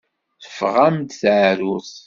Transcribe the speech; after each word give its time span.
Teffeɣ-am-d 0.43 1.09
teεrurt. 1.19 1.95